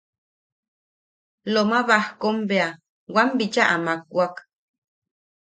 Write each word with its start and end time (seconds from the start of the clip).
Loma 1.53 1.79
Bajkom 1.87 2.37
bea 2.49 2.69
wam 3.13 3.29
bicha 3.37 3.63
amakwak;. 3.75 4.35